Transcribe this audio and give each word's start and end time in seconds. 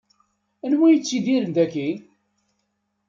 Anwa 0.65 0.85
i 0.87 0.91
yettidiren 0.93 1.51
dayi? 1.55 1.89